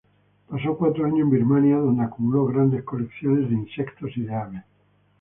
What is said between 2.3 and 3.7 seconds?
grandes colecciones de